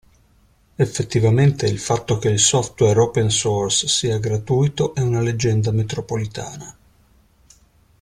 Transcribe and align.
Effettivamente 0.77 1.67
il 1.67 1.77
fatto 1.77 2.17
che 2.17 2.27
il 2.29 2.39
software 2.39 2.99
open 2.99 3.29
source 3.29 3.87
sia 3.87 4.17
gratuito 4.17 4.95
è 4.95 5.01
una 5.01 5.19
leggenda 5.21 5.69
metropolitana. 5.69 6.75